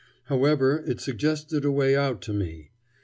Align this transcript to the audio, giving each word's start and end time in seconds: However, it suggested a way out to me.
However, 0.23 0.83
it 0.87 0.99
suggested 0.99 1.63
a 1.63 1.69
way 1.71 1.95
out 1.95 2.23
to 2.23 2.33
me. 2.33 2.71